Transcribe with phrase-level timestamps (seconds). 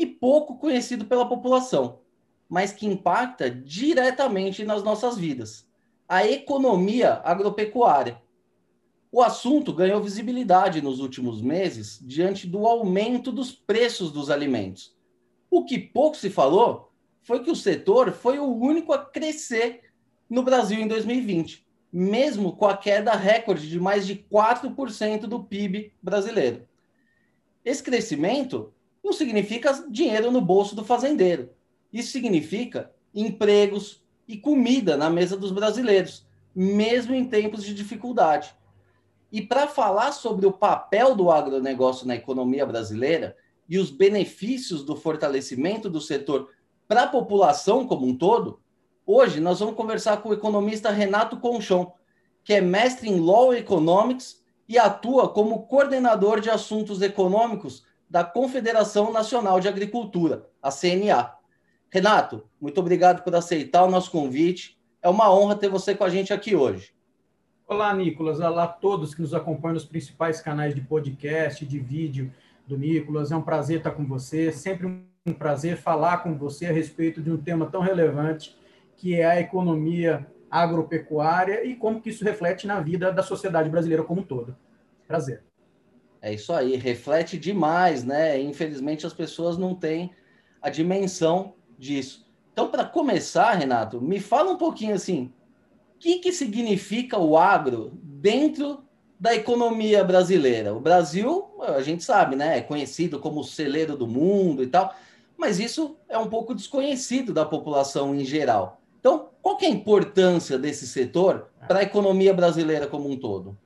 [0.00, 2.00] e pouco conhecido pela população
[2.50, 5.70] mas que impacta diretamente nas nossas vidas:
[6.08, 8.20] a economia agropecuária.
[9.12, 14.96] O assunto ganhou visibilidade nos últimos meses diante do aumento dos preços dos alimentos.
[15.50, 19.82] O que pouco se falou foi que o setor foi o único a crescer
[20.28, 25.92] no Brasil em 2020, mesmo com a queda recorde de mais de 4% do PIB
[26.00, 26.68] brasileiro.
[27.64, 31.50] Esse crescimento não significa dinheiro no bolso do fazendeiro,
[31.92, 38.54] isso significa empregos e comida na mesa dos brasileiros, mesmo em tempos de dificuldade.
[39.32, 43.36] E para falar sobre o papel do agronegócio na economia brasileira
[43.68, 46.50] e os benefícios do fortalecimento do setor
[46.86, 48.60] para a população como um todo,
[49.06, 51.92] hoje nós vamos conversar com o economista Renato Conchon,
[52.42, 59.12] que é mestre em Law Economics e atua como coordenador de assuntos econômicos da Confederação
[59.12, 61.32] Nacional de Agricultura, a CNA.
[61.88, 64.76] Renato, muito obrigado por aceitar o nosso convite.
[65.00, 66.92] É uma honra ter você com a gente aqui hoje.
[67.68, 68.40] Olá, Nicolas.
[68.40, 72.32] Olá a todos que nos acompanham nos principais canais de podcast, de vídeo
[72.66, 73.30] do Nicolas.
[73.30, 74.50] É um prazer estar com você.
[74.50, 74.88] Sempre
[75.24, 78.58] um prazer falar com você a respeito de um tema tão relevante
[78.96, 84.02] que é a economia agropecuária e como que isso reflete na vida da sociedade brasileira
[84.02, 84.56] como um todo.
[85.06, 85.44] Prazer.
[86.22, 88.40] É isso aí, reflete demais, né?
[88.40, 90.10] Infelizmente as pessoas não têm
[90.60, 92.26] a dimensão disso.
[92.52, 95.32] Então, para começar, Renato, me fala um pouquinho assim,
[95.94, 98.84] o que, que significa o agro dentro
[99.18, 100.74] da economia brasileira?
[100.74, 104.94] O Brasil, a gente sabe, né, é conhecido como o celeiro do mundo e tal,
[105.38, 108.80] mas isso é um pouco desconhecido da população em geral.
[108.98, 113.56] Então, qual que é a importância desse setor para a economia brasileira como um todo?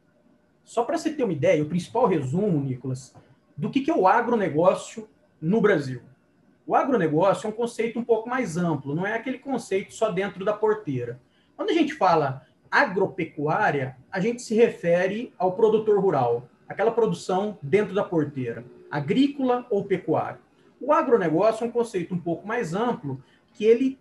[0.65, 3.15] Só para você ter uma ideia, o principal resumo, Nicolas,
[3.57, 5.09] do que, que é o agronegócio
[5.41, 6.01] no Brasil.
[6.67, 10.45] O agronegócio é um conceito um pouco mais amplo, não é aquele conceito só dentro
[10.45, 11.21] da porteira.
[11.55, 17.95] Quando a gente fala agropecuária, a gente se refere ao produtor rural, aquela produção dentro
[17.95, 20.41] da porteira, agrícola ou pecuária.
[20.81, 23.23] O agronegócio é um conceito um pouco mais amplo,
[23.53, 23.99] que ele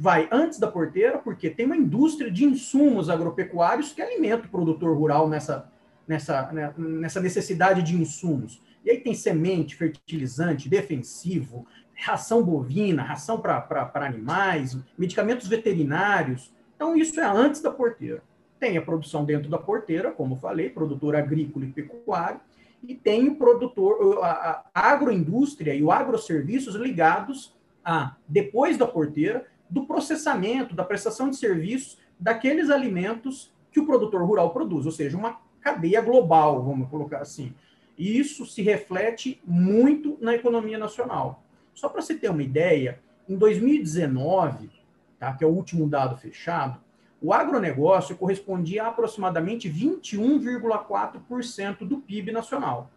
[0.00, 4.96] vai antes da porteira, porque tem uma indústria de insumos agropecuários que alimenta o produtor
[4.96, 5.68] rural nessa,
[6.06, 8.62] nessa, né, nessa necessidade de insumos.
[8.84, 11.66] E aí tem semente, fertilizante, defensivo,
[11.96, 16.54] ração bovina, ração para animais, medicamentos veterinários.
[16.76, 18.22] Então, isso é antes da porteira.
[18.60, 22.40] Tem a produção dentro da porteira, como falei, produtor agrícola e pecuário,
[22.86, 27.52] e tem o produtor, a, a agroindústria e o agroserviços ligados
[27.84, 34.24] a, depois da porteira, do processamento, da prestação de serviços daqueles alimentos que o produtor
[34.24, 37.54] rural produz, ou seja, uma cadeia global, vamos colocar assim.
[37.96, 41.42] E isso se reflete muito na economia nacional.
[41.74, 44.70] Só para você ter uma ideia, em 2019,
[45.18, 46.80] tá, que é o último dado fechado,
[47.20, 52.90] o agronegócio correspondia a aproximadamente 21,4% do PIB nacional.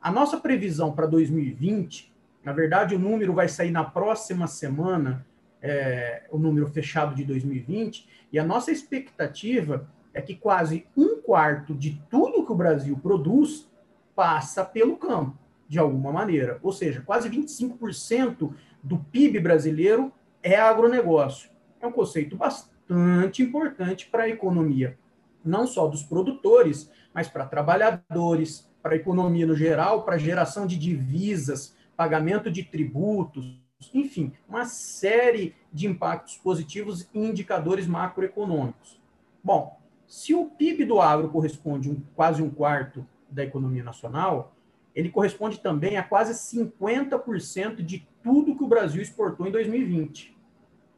[0.00, 2.10] A nossa previsão para 2020,
[2.42, 5.26] na verdade, o número vai sair na próxima semana,
[5.66, 11.74] é, o número fechado de 2020, e a nossa expectativa é que quase um quarto
[11.74, 13.68] de tudo que o Brasil produz
[14.14, 15.36] passa pelo campo,
[15.68, 16.58] de alguma maneira.
[16.62, 20.12] Ou seja, quase 25% do PIB brasileiro
[20.42, 21.50] é agronegócio.
[21.80, 24.96] É um conceito bastante importante para a economia,
[25.44, 30.78] não só dos produtores, mas para trabalhadores, para a economia no geral, para geração de
[30.78, 39.00] divisas, pagamento de tributos, enfim, uma série de impactos positivos e indicadores macroeconômicos.
[39.42, 44.54] Bom, se o PIB do agro corresponde a um, quase um quarto da economia nacional,
[44.94, 50.36] ele corresponde também a quase 50% de tudo que o Brasil exportou em 2020.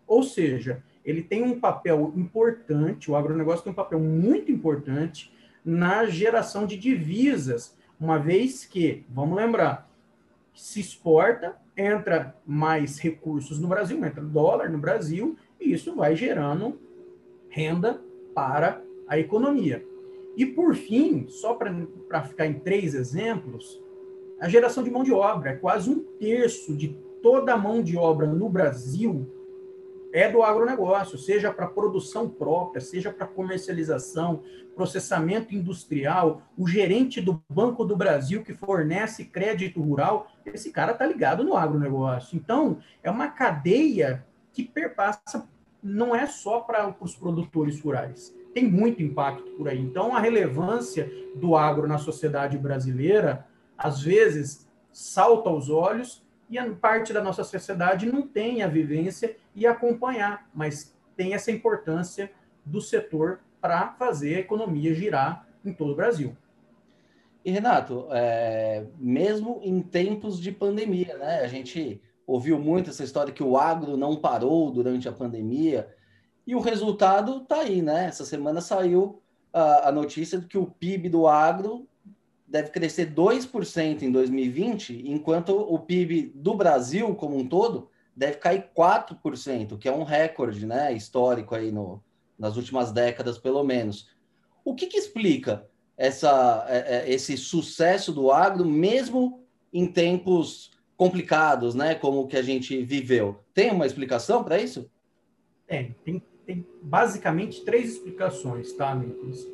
[0.06, 5.32] Ou seja, ele tem um papel importante, o agronegócio tem um papel muito importante
[5.64, 9.90] na geração de divisas, uma vez que, vamos lembrar,
[10.55, 16.78] se exporta, entra mais recursos no Brasil, entra dólar no Brasil, e isso vai gerando
[17.48, 18.02] renda
[18.34, 19.84] para a economia.
[20.36, 23.80] E por fim, só para ficar em três exemplos,
[24.40, 25.50] a geração de mão de obra.
[25.50, 29.26] É quase um terço de toda a mão de obra no Brasil
[30.12, 34.43] é do agronegócio, seja para produção própria, seja para comercialização,
[34.75, 41.05] processamento industrial, o gerente do Banco do Brasil que fornece crédito rural, esse cara está
[41.05, 42.37] ligado no agronegócio.
[42.37, 45.46] Então, é uma cadeia que perpassa,
[45.82, 49.81] não é só para os produtores rurais, tem muito impacto por aí.
[49.81, 53.46] Então, a relevância do agro na sociedade brasileira,
[53.76, 59.66] às vezes, salta aos olhos e parte da nossa sociedade não tem a vivência e
[59.66, 62.30] acompanhar, mas tem essa importância
[62.64, 66.36] do setor para fazer a economia girar em todo o Brasil.
[67.44, 71.40] E Renato, é, mesmo em tempos de pandemia, né?
[71.40, 75.88] A gente ouviu muito essa história que o agro não parou durante a pandemia
[76.46, 78.06] e o resultado está aí, né?
[78.06, 79.22] Essa semana saiu
[79.52, 81.88] a, a notícia de que o PIB do agro
[82.48, 88.70] deve crescer 2% em 2020, enquanto o PIB do Brasil como um todo deve cair
[88.76, 92.02] 4%, que é um recorde né, histórico aí no,
[92.38, 94.08] nas últimas décadas, pelo menos.
[94.64, 95.66] O que, que explica
[95.96, 102.36] essa, é, é, esse sucesso do agro, mesmo em tempos complicados, né, como o que
[102.36, 103.38] a gente viveu?
[103.54, 104.90] Tem uma explicação para isso?
[105.66, 109.46] Tem, tem, tem basicamente três explicações, tá, Nicolas?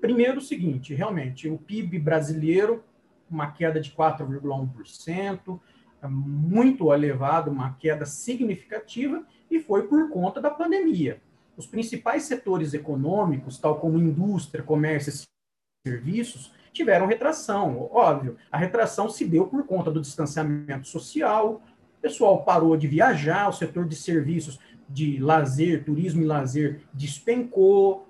[0.00, 2.82] Primeiro, o seguinte: realmente, o PIB brasileiro,
[3.30, 5.60] uma queda de 4,1%,
[6.02, 11.20] é muito elevado, uma queda significativa, e foi por conta da pandemia.
[11.56, 17.88] Os principais setores econômicos, tal como indústria, comércio e serviços, tiveram retração.
[17.92, 21.60] Óbvio, a retração se deu por conta do distanciamento social,
[21.98, 24.58] o pessoal parou de viajar, o setor de serviços
[24.88, 28.08] de lazer, turismo e lazer despencou,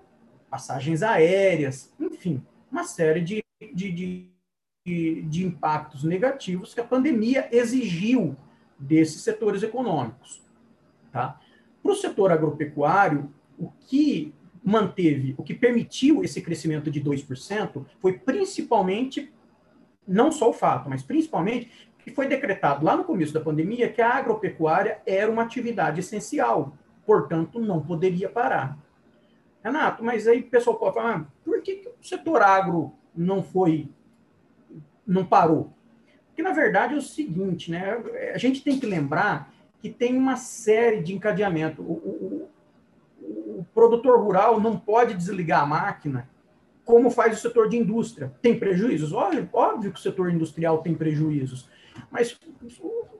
[0.50, 4.26] passagens aéreas, enfim, uma série de, de,
[4.84, 8.36] de, de impactos negativos que a pandemia exigiu
[8.78, 10.42] desses setores econômicos.
[11.12, 11.40] Tá?
[11.82, 18.18] Para o setor agropecuário, o que manteve, o que permitiu esse crescimento de 2% foi
[18.18, 19.32] principalmente,
[20.06, 24.00] não só o fato, mas principalmente que foi decretado lá no começo da pandemia que
[24.00, 26.74] a agropecuária era uma atividade essencial,
[27.06, 28.78] portanto, não poderia parar.
[29.62, 33.42] Renato, mas aí o pessoal pode falar, ah, por que, que o setor agro não
[33.42, 33.88] foi,
[35.06, 35.72] não parou?
[36.28, 37.98] Porque, na verdade, é o seguinte, né?
[38.34, 41.82] A gente tem que lembrar que tem uma série de encadeamento.
[41.82, 42.48] O, o,
[43.20, 46.28] o, produtor rural não pode desligar a máquina
[46.84, 48.32] como faz o setor de indústria.
[48.40, 49.12] Tem prejuízos?
[49.12, 51.68] Óbvio, óbvio que o setor industrial tem prejuízos.
[52.10, 52.38] Mas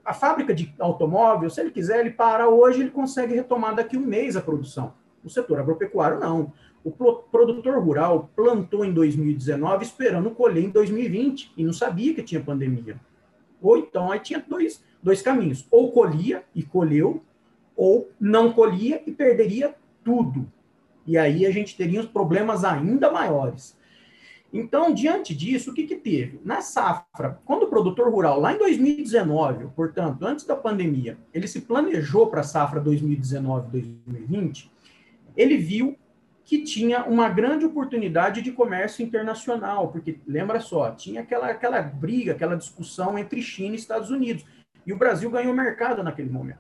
[0.05, 4.07] a fábrica de automóvel, se ele quiser, ele para hoje, ele consegue retomar daqui um
[4.07, 4.95] mês a produção.
[5.25, 6.53] O setor agropecuário, não.
[6.83, 12.41] O produtor rural plantou em 2019 esperando colher em 2020 e não sabia que tinha
[12.41, 12.99] pandemia.
[13.61, 15.67] Ou então, aí tinha dois, dois caminhos.
[15.71, 17.23] Ou colhia e colheu,
[17.77, 20.51] ou não colhia e perderia tudo.
[21.07, 23.79] E aí a gente teria uns problemas ainda maiores.
[24.53, 26.41] Então, diante disso, o que, que teve?
[26.45, 31.61] Na safra, quando o produtor rural, lá em 2019, portanto, antes da pandemia, ele se
[31.61, 34.69] planejou para a safra 2019-2020,
[35.41, 35.97] ele viu
[36.45, 42.33] que tinha uma grande oportunidade de comércio internacional, porque lembra só, tinha aquela, aquela briga,
[42.33, 44.45] aquela discussão entre China e Estados Unidos,
[44.87, 46.59] e o Brasil ganhou mercado naquele momento.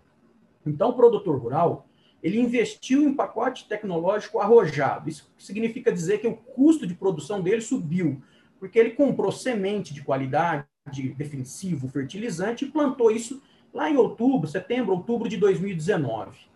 [0.64, 1.86] Então, o produtor rural,
[2.22, 5.08] ele investiu em pacote tecnológico arrojado.
[5.08, 8.22] Isso significa dizer que o custo de produção dele subiu,
[8.58, 10.66] porque ele comprou semente de qualidade,
[11.16, 13.42] defensivo, fertilizante, e plantou isso
[13.74, 16.50] lá em outubro, setembro, outubro de 2019.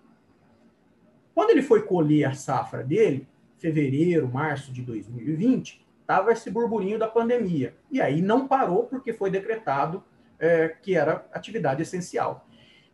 [1.34, 3.26] Quando ele foi colher a safra dele,
[3.58, 7.74] fevereiro, março de 2020, estava esse burburinho da pandemia.
[7.90, 10.02] E aí não parou porque foi decretado
[10.38, 12.46] é, que era atividade essencial.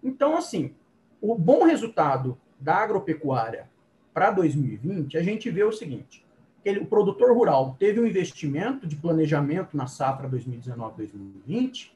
[0.03, 0.75] Então, assim,
[1.21, 3.69] o bom resultado da agropecuária
[4.15, 6.25] para 2020, a gente vê o seguinte:
[6.65, 11.91] ele, o produtor rural teve um investimento de planejamento na safra 2019-2020,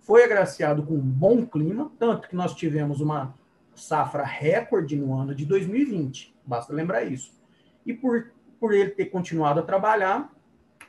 [0.00, 3.34] foi agraciado com um bom clima, tanto que nós tivemos uma
[3.76, 7.32] safra recorde no ano de 2020, basta lembrar isso.
[7.84, 10.32] E por, por ele ter continuado a trabalhar,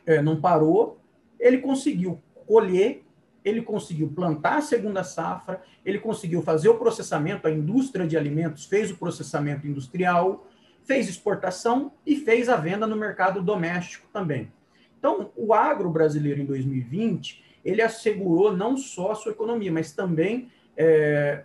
[0.06, 1.00] é, não parou,
[1.40, 3.04] ele conseguiu colher,
[3.44, 8.66] ele conseguiu plantar a segunda safra, ele conseguiu fazer o processamento, a indústria de alimentos
[8.66, 10.48] fez o processamento industrial,
[10.84, 14.52] fez exportação e fez a venda no mercado doméstico também.
[14.98, 20.50] Então, o agro brasileiro em 2020, ele assegurou não só a sua economia, mas também
[20.76, 21.44] é,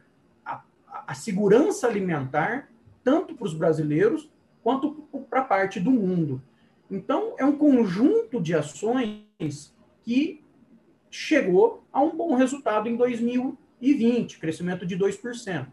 [1.07, 2.71] a segurança alimentar,
[3.03, 4.31] tanto para os brasileiros
[4.63, 4.93] quanto
[5.29, 6.43] para a parte do mundo.
[6.91, 10.43] Então, é um conjunto de ações que
[11.11, 15.67] chegou a um bom resultado em 2020, crescimento de 2%.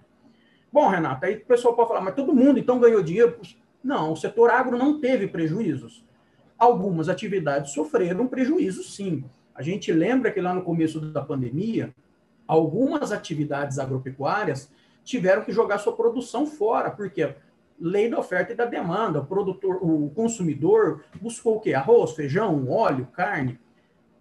[0.71, 3.39] Bom, Renato, aí o pessoal pode falar, mas todo mundo então ganhou dinheiro?
[3.83, 6.05] Não, o setor agro não teve prejuízos.
[6.57, 9.23] Algumas atividades sofreram prejuízos, sim.
[9.55, 11.93] A gente lembra que lá no começo da pandemia,
[12.47, 14.71] algumas atividades agropecuárias
[15.03, 17.35] tiveram que jogar sua produção fora, porque
[17.79, 21.73] lei da oferta e da demanda, o produtor, o consumidor buscou o quê?
[21.73, 23.59] Arroz, feijão, óleo, carne.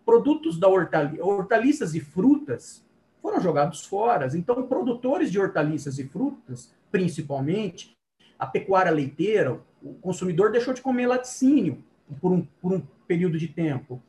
[0.07, 2.85] Produtos da hortaliça, hortaliças e frutas
[3.21, 4.29] foram jogados fora.
[4.35, 7.97] Então, produtores de hortaliças e frutas, principalmente,
[8.39, 11.83] a pecuária leiteira, o consumidor deixou de comer laticínio
[12.21, 14.01] por um, por um período de tempo.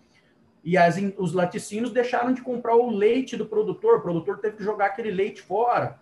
[0.64, 4.64] E as, os laticínios deixaram de comprar o leite do produtor, o produtor teve que
[4.64, 6.00] jogar aquele leite fora.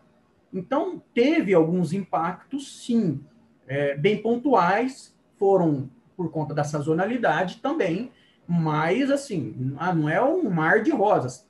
[0.53, 3.23] Então, teve alguns impactos, sim,
[3.67, 8.11] é, bem pontuais, foram por conta da sazonalidade também,
[8.47, 11.47] mas, assim, ah, não é um mar de rosas.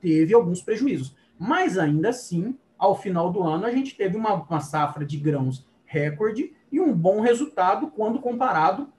[0.00, 1.14] Teve alguns prejuízos.
[1.38, 5.66] Mas, ainda assim, ao final do ano, a gente teve uma, uma safra de grãos
[5.84, 8.90] recorde e um bom resultado quando comparado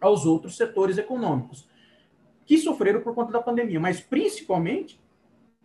[0.00, 1.68] aos outros setores econômicos
[2.44, 5.00] que sofreram por conta da pandemia, mas principalmente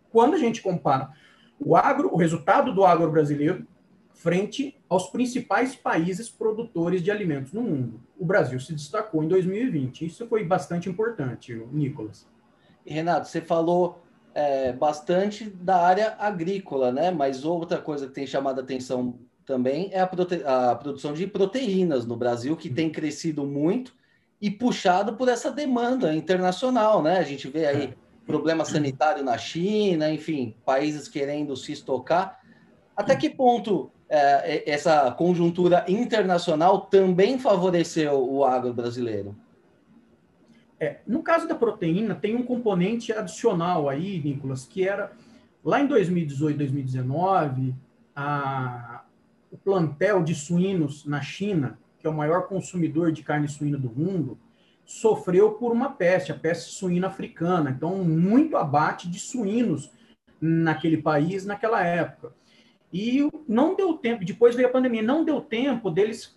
[0.09, 1.12] quando a gente compara
[1.59, 3.65] o agro, o resultado do agro brasileiro
[4.13, 8.01] frente aos principais países produtores de alimentos no mundo.
[8.17, 10.05] O Brasil se destacou em 2020.
[10.05, 12.27] Isso foi bastante importante, Nicolas.
[12.85, 14.01] E, Renato, você falou
[14.33, 17.11] é, bastante da área agrícola, né?
[17.11, 20.43] Mas outra coisa que tem chamado a atenção também é a, prote...
[20.45, 23.93] a produção de proteínas no Brasil, que tem crescido muito
[24.41, 27.19] e puxado por essa demanda internacional, né?
[27.19, 27.93] A gente vê aí é.
[28.29, 32.39] Problema sanitário na China, enfim, países querendo se estocar.
[32.95, 39.36] Até que ponto é, essa conjuntura internacional também favoreceu o agro brasileiro?
[40.79, 45.12] É, no caso da proteína, tem um componente adicional aí, Nicolas, que era
[45.65, 47.74] lá em 2018, 2019,
[48.15, 49.01] a,
[49.51, 53.89] o plantel de suínos na China que é o maior consumidor de carne suína do
[53.89, 54.39] mundo,
[54.89, 57.69] sofreu por uma peste, a peste suína africana.
[57.69, 59.91] Então, muito abate de suínos
[60.41, 62.34] naquele país naquela época.
[62.91, 66.36] E não deu tempo, depois veio a pandemia, não deu tempo deles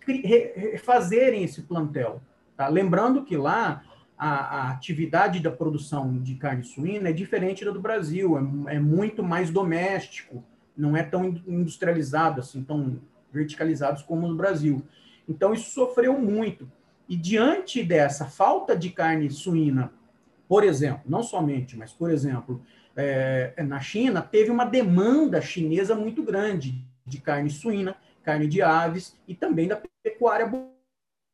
[0.84, 2.20] fazerem esse plantel.
[2.54, 2.68] Tá?
[2.68, 3.84] Lembrando que lá
[4.18, 8.36] a, a, atividade da produção de carne suína é diferente da do Brasil,
[8.68, 10.44] é, é muito mais doméstico,
[10.76, 13.00] não é tão industrializado, assim, tão
[13.32, 14.82] verticalizados como no Brasil.
[15.26, 16.70] Então, isso sofreu muito.
[17.08, 19.92] E diante dessa falta de carne suína,
[20.48, 22.62] por exemplo, não somente, mas, por exemplo,
[22.96, 29.18] é, na China, teve uma demanda chinesa muito grande de carne suína, carne de aves
[29.26, 30.50] e também da pecuária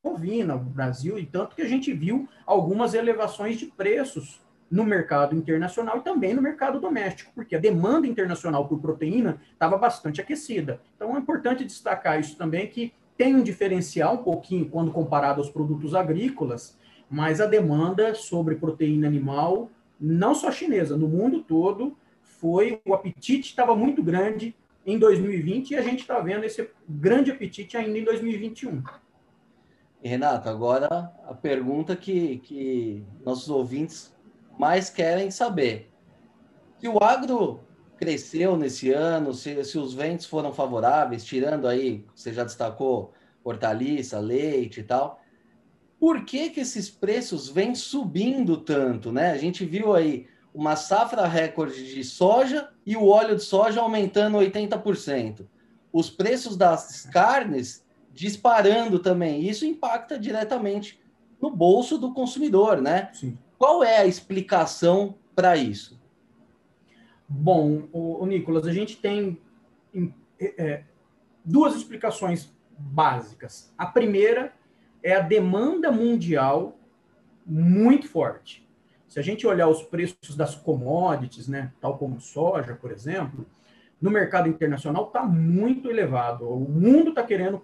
[0.03, 5.35] bovina no Brasil, e tanto que a gente viu algumas elevações de preços no mercado
[5.35, 10.81] internacional e também no mercado doméstico, porque a demanda internacional por proteína estava bastante aquecida.
[10.95, 15.51] Então é importante destacar isso também, que tem um diferencial um pouquinho quando comparado aos
[15.51, 16.79] produtos agrícolas,
[17.11, 19.71] mas a demanda sobre proteína animal,
[20.01, 24.55] não só chinesa, no mundo todo, foi o apetite estava muito grande
[24.87, 28.85] em 2020 e a gente está vendo esse grande apetite ainda em 2021.
[30.01, 34.17] Renato, agora a pergunta que, que nossos ouvintes
[34.57, 35.91] mais querem saber.
[36.79, 37.61] Se o agro
[37.99, 43.13] cresceu nesse ano, se, se os ventos foram favoráveis, tirando aí, você já destacou,
[43.43, 45.21] hortaliça, leite e tal.
[45.99, 49.33] Por que, que esses preços vêm subindo tanto, né?
[49.33, 54.39] A gente viu aí uma safra recorde de soja e o óleo de soja aumentando
[54.39, 55.47] 80%.
[55.93, 59.49] Os preços das carnes disparando também.
[59.49, 61.01] Isso impacta diretamente
[61.41, 63.11] no bolso do consumidor, né?
[63.13, 63.39] Sim.
[63.59, 65.98] Qual é a explicação para isso?
[67.29, 69.39] Bom, o, o, Nicolas, a gente tem
[70.41, 70.85] é,
[71.45, 73.73] duas explicações básicas.
[73.77, 74.53] A primeira
[75.03, 76.79] é a demanda mundial
[77.45, 78.67] muito forte.
[79.07, 83.47] Se a gente olhar os preços das commodities, né, tal como soja, por exemplo,
[84.01, 86.49] no mercado internacional está muito elevado.
[86.49, 87.63] O mundo está querendo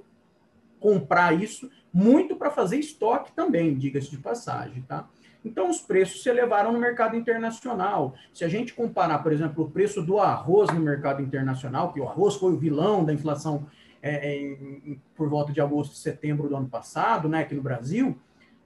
[0.81, 5.09] comprar isso muito para fazer estoque também, diga-se de passagem, tá?
[5.45, 8.15] Então, os preços se elevaram no mercado internacional.
[8.33, 12.09] Se a gente comparar, por exemplo, o preço do arroz no mercado internacional, que o
[12.09, 13.67] arroz foi o vilão da inflação
[14.03, 18.19] é, é por volta de agosto, setembro do ano passado, né, aqui no Brasil,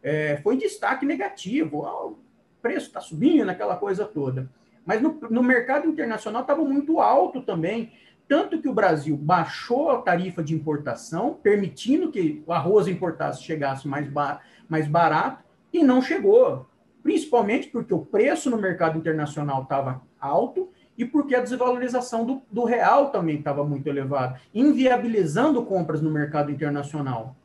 [0.03, 1.85] é, foi destaque negativo.
[1.85, 2.19] Ah, o
[2.63, 4.51] preço está subindo, aquela coisa toda.
[4.85, 7.93] Mas no, no mercado internacional estava muito alto também.
[8.29, 13.89] Tanto que o Brasil baixou a tarifa de importação, permitindo que o arroz importado chegasse
[13.89, 16.67] mais, ba mais barato, e não chegou.
[17.03, 22.65] principalmente porque o preço no mercado internacional estava alto e porque a desvalorização do, do
[22.65, 27.37] real também estava muito elevada, inviabilizando compras no mercado internacional.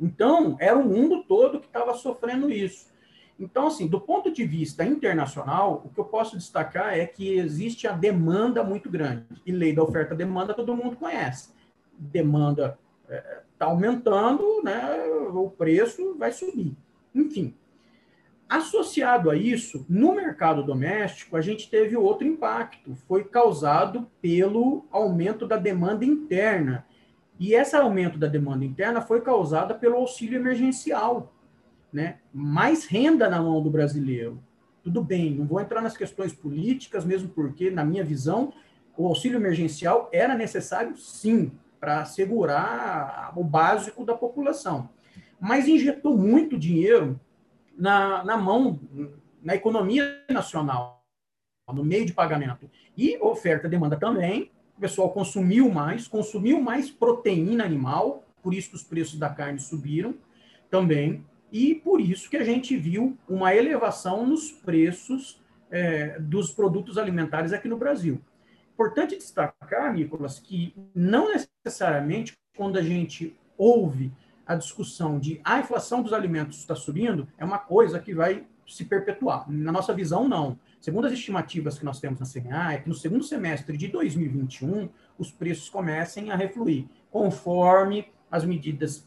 [0.00, 2.90] Então, era o mundo todo que estava sofrendo isso.
[3.38, 7.86] Então, assim, do ponto de vista internacional, o que eu posso destacar é que existe
[7.86, 9.24] a demanda muito grande.
[9.44, 11.50] E lei da oferta-demanda todo mundo conhece.
[11.98, 16.76] Demanda está é, tá aumentando, né, o preço vai subir.
[17.14, 17.54] Enfim,
[18.50, 25.46] Associado a isso, no mercado doméstico, a gente teve outro impacto, foi causado pelo aumento
[25.46, 26.84] da demanda interna.
[27.38, 31.32] E esse aumento da demanda interna foi causada pelo auxílio emergencial,
[31.92, 32.18] né?
[32.34, 34.42] Mais renda na mão do brasileiro.
[34.82, 38.52] Tudo bem, não vou entrar nas questões políticas, mesmo porque, na minha visão,
[38.96, 44.88] o auxílio emergencial era necessário, sim, para assegurar o básico da população.
[45.40, 47.18] Mas injetou muito dinheiro
[47.76, 48.78] na, na mão,
[49.42, 51.02] na economia nacional,
[51.72, 52.70] no meio de pagamento.
[52.96, 54.50] E oferta e demanda também.
[54.76, 59.58] O pessoal consumiu mais, consumiu mais proteína animal, por isso que os preços da carne
[59.58, 60.14] subiram
[60.70, 61.24] também.
[61.52, 67.52] E por isso que a gente viu uma elevação nos preços é, dos produtos alimentares
[67.52, 68.20] aqui no Brasil.
[68.72, 74.12] Importante destacar, Nicolas, que não necessariamente quando a gente ouve
[74.50, 78.84] a discussão de a inflação dos alimentos está subindo é uma coisa que vai se
[78.84, 79.48] perpetuar.
[79.48, 80.58] Na nossa visão, não.
[80.80, 84.88] Segundo as estimativas que nós temos na CNA, é que no segundo semestre de 2021
[85.16, 89.06] os preços comecem a refluir, conforme as medidas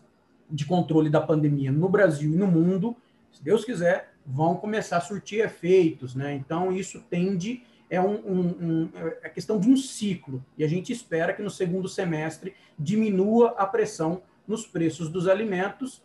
[0.49, 2.95] de controle da pandemia no Brasil e no mundo,
[3.29, 6.33] se Deus quiser, vão começar a surtir efeitos, né?
[6.33, 8.89] Então isso tende é um, um, um,
[9.21, 13.67] é questão de um ciclo e a gente espera que no segundo semestre diminua a
[13.67, 16.03] pressão nos preços dos alimentos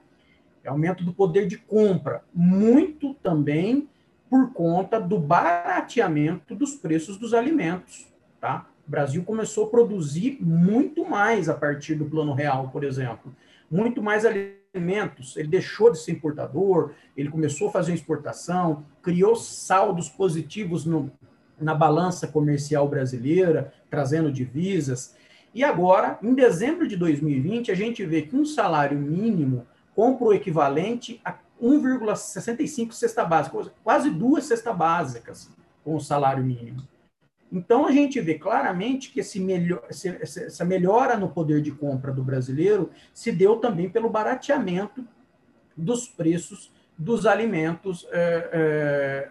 [0.66, 3.88] Aumento do poder de compra, muito também
[4.34, 8.66] por conta do barateamento dos preços dos alimentos, tá?
[8.84, 13.32] O Brasil começou a produzir muito mais a partir do Plano Real, por exemplo.
[13.70, 15.36] Muito mais alimentos.
[15.36, 21.12] Ele deixou de ser importador, ele começou a fazer exportação, criou saldos positivos no,
[21.56, 25.14] na balança comercial brasileira, trazendo divisas.
[25.54, 30.32] E agora, em dezembro de 2020, a gente vê que um salário mínimo compra o
[30.32, 35.50] equivalente a 1,65 cesta básica, quase duas cestas básicas
[35.84, 36.82] com o salário mínimo.
[37.52, 42.24] Então, a gente vê claramente que esse melhor, essa melhora no poder de compra do
[42.24, 45.06] brasileiro se deu também pelo barateamento
[45.76, 49.30] dos preços dos alimentos é, é,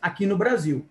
[0.00, 0.86] aqui no Brasil.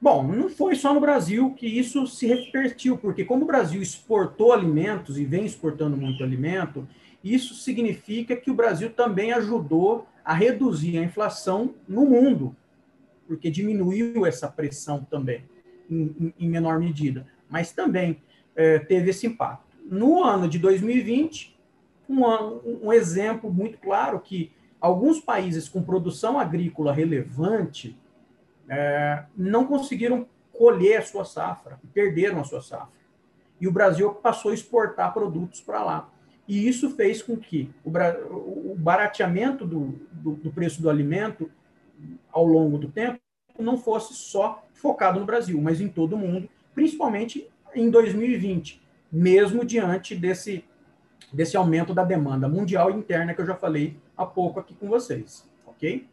[0.00, 4.52] Bom, não foi só no Brasil que isso se repercutiu, porque como o Brasil exportou
[4.52, 6.86] alimentos e vem exportando muito alimento,
[7.22, 12.56] isso significa que o Brasil também ajudou a reduzir a inflação no mundo,
[13.26, 15.44] porque diminuiu essa pressão também,
[15.90, 18.22] em, menor medida, mas também
[18.54, 19.76] é, teve esse impacto.
[19.84, 21.58] No ano de 2020,
[22.08, 22.22] um,
[22.86, 27.96] um exemplo muito claro que alguns países com produção agrícola relevante
[28.68, 33.02] é, não conseguiram colher a sua safra, perderam a sua safra.
[33.60, 36.10] E o Brasil passou a exportar produtos para lá.
[36.52, 41.50] E isso fez com que o, barateamento do, do, do preço do alimento
[42.30, 43.18] ao longo do tempo
[43.58, 49.64] não fosse só focado no Brasil, mas em todo o mundo, principalmente em 2020, mesmo
[49.64, 50.62] diante desse,
[51.32, 54.88] desse aumento da demanda mundial e interna que eu já falei há pouco aqui com
[54.88, 56.06] vocês, ok?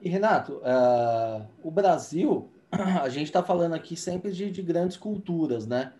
[0.00, 5.66] E Renato, uh, o Brasil, a gente está falando aqui sempre de, de grandes culturas,
[5.66, 5.92] né?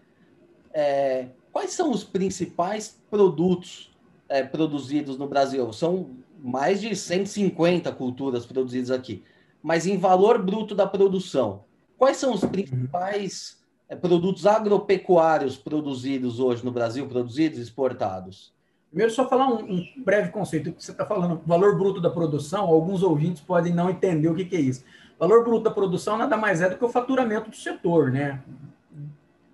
[0.72, 3.90] É, quais são os principais produtos
[4.28, 5.72] é, produzidos no Brasil?
[5.72, 9.24] São mais de 150 culturas produzidas aqui,
[9.62, 11.64] mas em valor bruto da produção,
[11.96, 13.56] quais são os principais
[13.88, 18.52] é, produtos agropecuários produzidos hoje no Brasil, produzidos e exportados?
[18.90, 22.66] Primeiro, só falar um, um breve conceito que você está falando, valor bruto da produção,
[22.66, 24.84] alguns ouvintes podem não entender o que, que é isso.
[25.18, 28.42] Valor bruto da produção nada mais é do que o faturamento do setor, né?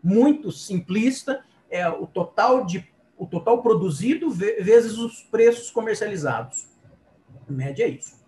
[0.03, 6.67] Muito simplista, é o total de o total produzido vezes os preços comercializados.
[7.49, 8.21] Em média é isso.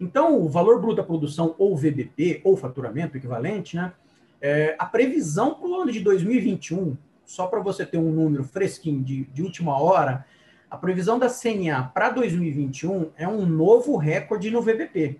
[0.00, 3.92] Então, o valor bruto da produção, ou VBP, ou faturamento equivalente, né?
[4.40, 9.02] É, a previsão para o ano de 2021, só para você ter um número fresquinho
[9.02, 10.24] de, de última hora,
[10.70, 15.18] a previsão da CNA para 2021 é um novo recorde no VBP.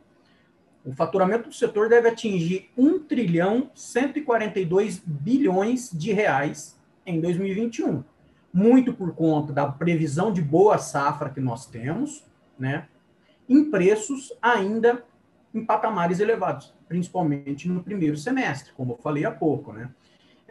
[0.86, 6.77] O faturamento do setor deve atingir 1 trilhão 142 bilhões de reais
[7.08, 8.04] em 2021.
[8.52, 12.24] Muito por conta da previsão de boa safra que nós temos,
[12.58, 12.88] né?
[13.48, 15.04] Em preços ainda
[15.54, 19.90] em patamares elevados, principalmente no primeiro semestre, como eu falei há pouco, né?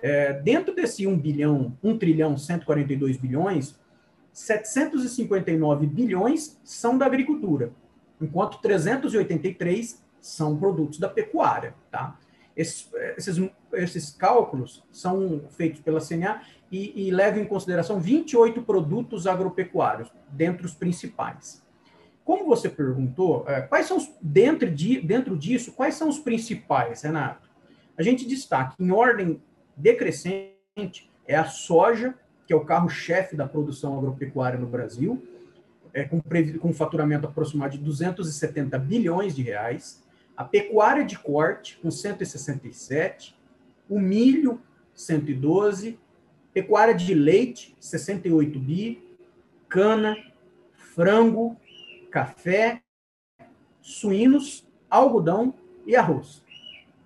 [0.01, 3.79] É, dentro desse 1 bilhão, 1 trilhão 142 bilhões,
[4.31, 7.71] 759 bilhões são da agricultura,
[8.21, 12.17] enquanto 383 são produtos da pecuária, tá?
[12.57, 16.41] Esses, esses, esses cálculos são feitos pela CNA
[16.71, 21.63] e, e levam em consideração 28 produtos agropecuários, dentre os principais.
[22.25, 27.03] Como você perguntou, é, quais são os, dentro, de, dentro disso, quais são os principais,
[27.03, 27.47] Renato?
[27.95, 29.41] A gente destaca em ordem
[29.75, 30.57] decrescente
[31.27, 32.15] é a soja,
[32.45, 35.23] que é o carro-chefe da produção agropecuária no Brasil,
[35.93, 36.21] é, com,
[36.59, 40.03] com faturamento aproximado de 270 bilhões de reais,
[40.37, 43.35] a pecuária de corte, com 167,
[43.89, 44.61] o milho,
[44.93, 45.99] 112,
[46.53, 49.03] pecuária de leite, 68 bi,
[49.67, 50.15] cana,
[50.93, 51.57] frango,
[52.11, 52.83] café,
[53.81, 55.55] suínos, algodão
[55.87, 56.43] e arroz.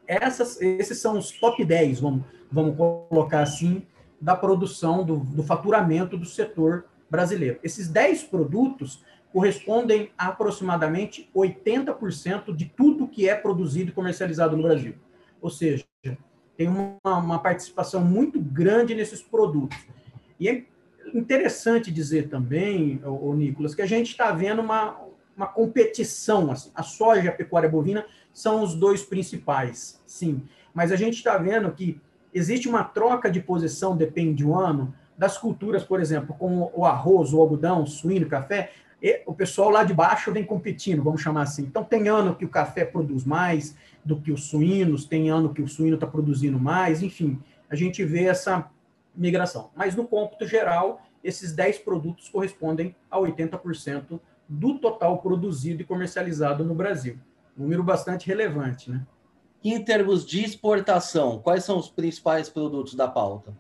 [0.06, 3.88] Essas, esses são os top 10, vamos, vamos colocar assim,
[4.20, 7.60] da produção, do, do faturamento do setor brasileiro.
[7.64, 14.64] Esses 10 produtos correspondem a aproximadamente 80% de tudo que é produzido e comercializado no
[14.64, 14.96] Brasil.
[15.42, 15.86] Ou seja,
[16.58, 19.78] tem uma, uma participação muito grande nesses produtos.
[20.40, 20.64] E é
[21.14, 24.98] interessante dizer também, o Nicolas, que a gente está vendo uma,
[25.36, 26.52] uma competição.
[26.52, 30.44] Assim, a soja e a pecuária bovina são os dois principais, sim.
[30.74, 32.00] Mas a gente está vendo que
[32.34, 37.34] existe uma troca de posição, depende do ano, das culturas, por exemplo, como o arroz,
[37.34, 38.72] o algodão, o suíno, o café,
[39.26, 41.64] o pessoal lá de baixo vem competindo, vamos chamar assim.
[41.64, 45.62] Então, tem ano que o café produz mais do que os suínos, tem ano que
[45.62, 48.70] o suíno está produzindo mais, enfim, a gente vê essa
[49.16, 49.72] migração.
[49.76, 56.64] Mas no cômputo geral, esses 10 produtos correspondem a 80% do total produzido e comercializado
[56.64, 57.18] no Brasil.
[57.56, 59.06] Número bastante relevante, né?
[59.64, 63.54] Em termos de exportação, quais são os principais produtos da pauta?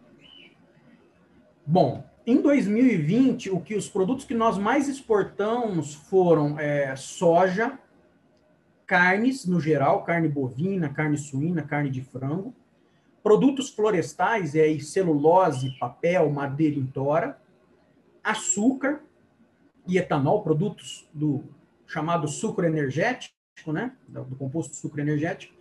[1.65, 7.79] Bom, em 2020, o que os produtos que nós mais exportamos foram é, soja,
[8.85, 12.53] carnes no geral, carne bovina, carne suína, carne de frango,
[13.23, 17.39] produtos florestais, é celulose, papel, madeira em tora,
[18.23, 19.01] açúcar
[19.87, 21.43] e etanol, produtos do
[21.87, 23.33] chamado sucro energético,
[23.67, 25.53] né, do composto sucro energético,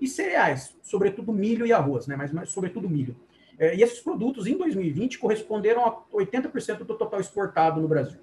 [0.00, 2.16] e cereais, sobretudo milho e arroz, né?
[2.16, 3.16] mas, mas sobretudo milho.
[3.58, 8.20] É, e esses produtos, em 2020, corresponderam a 80% do total exportado no Brasil.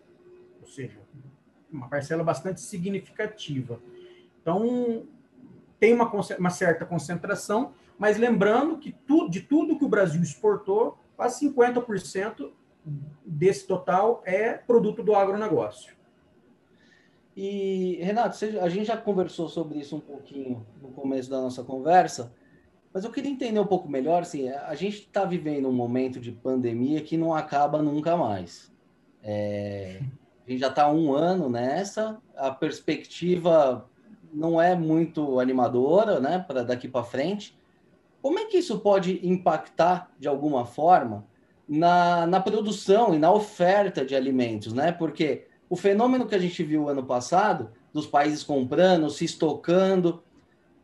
[0.61, 0.99] Ou seja,
[1.71, 3.79] uma parcela bastante significativa.
[4.41, 5.05] Então,
[5.79, 10.97] tem uma, uma certa concentração, mas lembrando que tu, de tudo que o Brasil exportou,
[11.15, 12.51] quase 50%
[13.25, 15.93] desse total é produto do agronegócio.
[17.35, 22.33] E, Renato, a gente já conversou sobre isso um pouquinho no começo da nossa conversa,
[22.93, 26.32] mas eu queria entender um pouco melhor, assim, a gente está vivendo um momento de
[26.32, 28.71] pandemia que não acaba nunca mais.
[29.21, 30.02] É,
[30.45, 33.88] a gente já está um ano nessa, a perspectiva
[34.34, 37.58] não é muito animadora, né, para daqui para frente.
[38.21, 41.25] Como é que isso pode impactar de alguma forma
[41.67, 44.91] na, na produção e na oferta de alimentos, né?
[44.91, 50.21] Porque o fenômeno que a gente viu ano passado, dos países comprando, se estocando,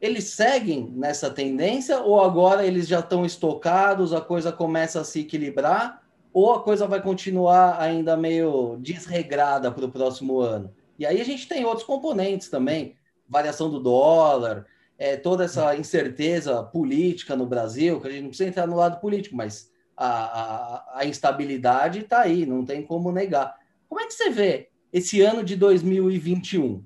[0.06, 5.22] eles seguem nessa tendência ou agora eles já estão estocados, a coisa começa a se
[5.22, 6.06] equilibrar?
[6.36, 10.70] ou a coisa vai continuar ainda meio desregrada para o próximo ano?
[11.00, 14.66] E aí a gente tem outros componentes também, variação do dólar,
[14.98, 19.00] é, toda essa incerteza política no Brasil, que a gente não precisa entrar no lado
[19.00, 23.56] político, mas a, a, a instabilidade está aí, não tem como negar.
[23.88, 26.84] Como é que você vê esse ano de 2021?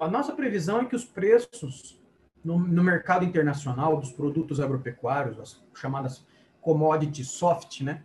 [0.00, 2.00] A nossa previsão é que os preços
[2.42, 6.26] no, no mercado internacional dos produtos agropecuários, as chamadas
[6.62, 8.02] commodities soft, né?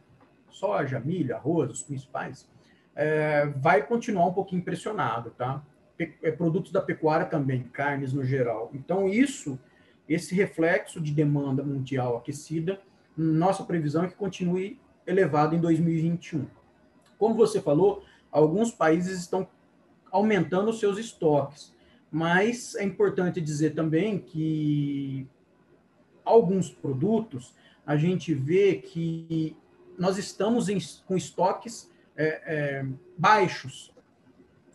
[0.50, 2.50] Soja, milho, arroz, os principais,
[2.94, 5.64] é, vai continuar um pouquinho pressionado, tá?
[5.98, 8.72] É, produtos da pecuária também, carnes no geral.
[8.74, 9.58] Então, isso,
[10.08, 12.82] esse reflexo de demanda mundial aquecida,
[13.16, 16.46] nossa previsão é que continue elevado em 2021.
[17.18, 19.48] Como você falou, alguns países estão
[20.12, 21.74] aumentando os seus estoques,
[22.12, 25.28] mas é importante dizer também que
[26.24, 27.54] alguns produtos
[27.86, 29.56] a gente vê que
[29.98, 32.86] nós estamos em, com estoques é, é,
[33.18, 33.94] baixos,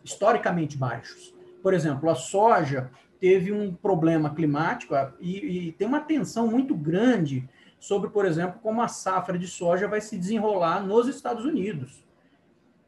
[0.05, 1.35] historicamente baixos.
[1.62, 2.90] Por exemplo, a soja
[3.21, 7.47] teve um problema climático e, e, tem uma tensão muito grande
[7.79, 12.03] sobre, por exemplo, como a safra de soja vai se desenrolar nos Estados Unidos,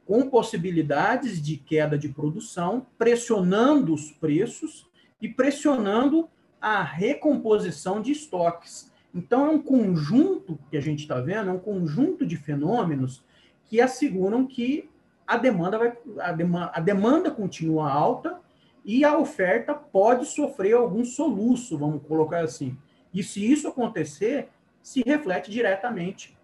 [0.07, 4.89] com possibilidades de queda de produção, pressionando os preços
[5.21, 6.29] e pressionando
[6.61, 8.91] a recomposição de estoques.
[9.15, 13.25] Então, é um conjunto que a gente está vendo, é um conjunto de fenômenos
[13.67, 14.89] que asseguram que
[15.27, 18.41] a demanda, vai, a demanda, a demanda continua alta
[18.85, 22.77] e a oferta pode sofrer algum soluço, vamos colocar assim.
[23.15, 24.49] E se isso acontecer,
[24.83, 26.37] se reflete diretamente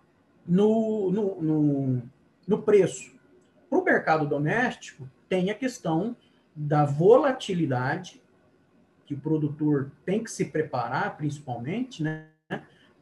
[0.47, 2.03] no, no, no,
[2.47, 3.18] no preço.
[3.69, 6.17] Para o mercado doméstico, tem a questão
[6.55, 8.23] da volatilidade,
[9.07, 12.27] que o produtor tem que se preparar, principalmente, né?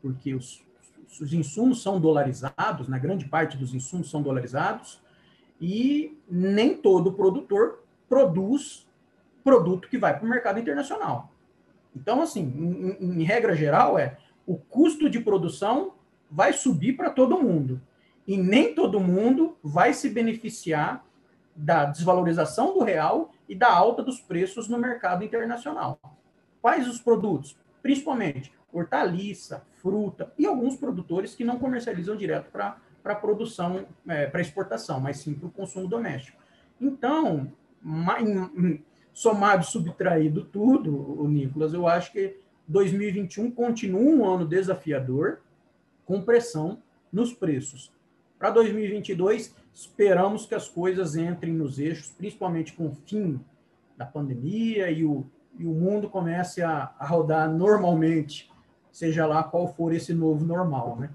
[0.00, 0.62] porque os,
[1.20, 3.02] os insumos são dolarizados, na né?
[3.02, 5.00] grande parte dos insumos são dolarizados,
[5.60, 8.86] e nem todo produtor produz
[9.42, 11.32] produto que vai para o mercado internacional.
[11.94, 12.42] Então, assim,
[13.00, 15.94] em, em, regra geral, é o custo de produção
[16.30, 17.80] vai subir para todo mundo.
[18.26, 21.04] E nem todo mundo vai se beneficiar
[21.54, 25.98] da desvalorização do real e da alta dos preços no mercado internacional.
[26.60, 27.56] Quais os produtos?
[27.82, 35.00] Principalmente hortaliça, fruta e alguns produtores que não comercializam direto para produção, é, para exportação,
[35.00, 36.36] mas sim para o consumo doméstico.
[36.80, 37.50] Então,
[39.14, 42.36] somado, subtraído tudo, o Nicolas, eu acho que
[42.68, 45.40] 2021 continua um ano desafiador,
[46.04, 47.92] com pressão nos preços.
[48.38, 53.40] Para 2022, esperamos que as coisas entrem nos eixos, principalmente com o fim
[53.96, 55.24] da pandemia e o,
[55.58, 58.50] e o mundo comece a, a rodar normalmente,
[58.92, 61.10] seja lá qual for esse novo normal, né?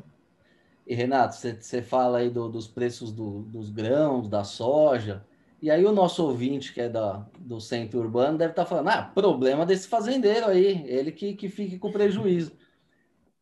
[0.86, 5.24] E Renato, você fala aí do, dos preços do, dos grãos, da soja,
[5.62, 8.90] e aí o nosso ouvinte, que é da, do centro urbano, deve estar tá falando,
[8.90, 12.54] ah, problema desse fazendeiro aí, ele que, que fique com prejuízo.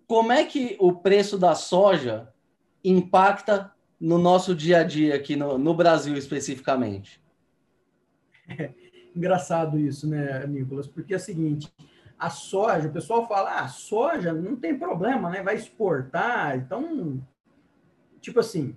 [0.05, 2.27] Como é que o preço da soja
[2.89, 7.21] impacta no nosso dia a dia aqui no, no Brasil especificamente?
[8.47, 8.71] É,
[9.15, 10.87] engraçado isso, né, Nicolas?
[10.87, 11.71] Porque é o seguinte,
[12.17, 15.43] a soja, o pessoal fala, ah, soja não tem problema, né?
[15.43, 17.21] Vai exportar, então,
[18.19, 18.75] tipo assim,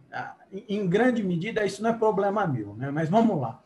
[0.68, 2.90] em grande medida isso não é problema meu, né?
[2.90, 3.62] Mas vamos lá.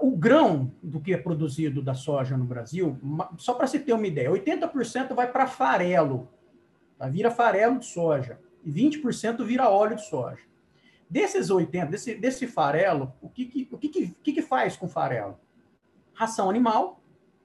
[0.00, 2.96] O grão do que é produzido da soja no Brasil,
[3.38, 6.28] só para você ter uma ideia, 80% vai para farelo,
[6.96, 7.08] tá?
[7.08, 10.42] vira farelo de soja, e 20% vira óleo de soja.
[11.08, 15.38] Desses 80, desse, desse farelo, o que, que, o que, que, que faz com farelo?
[16.14, 17.04] Ração animal,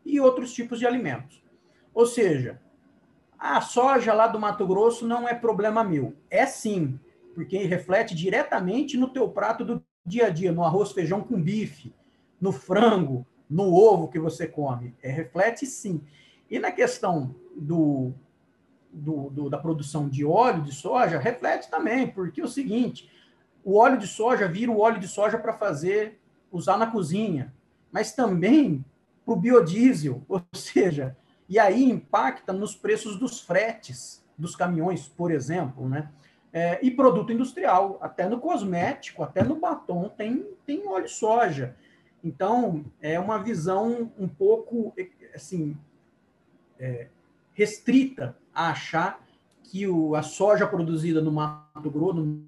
[0.09, 1.41] e outros tipos de alimentos.
[1.93, 2.59] Ou seja,
[3.37, 6.15] a soja lá do Mato Grosso não é problema meu.
[6.29, 6.99] É sim,
[7.35, 11.93] porque reflete diretamente no teu prato do dia a dia, no arroz, feijão com bife,
[12.41, 14.95] no frango, no ovo que você come.
[15.01, 16.01] É, reflete sim.
[16.49, 18.13] E na questão do,
[18.91, 23.09] do, do, da produção de óleo de soja, reflete também, porque é o seguinte,
[23.63, 26.19] o óleo de soja vira o óleo de soja para fazer,
[26.51, 27.53] usar na cozinha,
[27.91, 28.83] mas também
[29.25, 31.15] para o biodiesel, ou seja,
[31.47, 36.09] e aí impacta nos preços dos fretes dos caminhões, por exemplo, né?
[36.51, 41.75] É, e produto industrial, até no cosmético, até no batom tem, tem óleo de soja.
[42.23, 44.91] Então, é uma visão um pouco,
[45.35, 45.77] assim,
[46.79, 47.07] é,
[47.53, 49.19] restrita a achar
[49.63, 52.47] que o, a soja produzida no Mato Grosso, no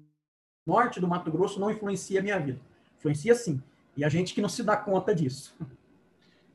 [0.66, 2.60] norte do Mato Grosso, não influencia a minha vida.
[2.98, 3.62] Influencia sim.
[3.96, 5.54] E a gente que não se dá conta disso.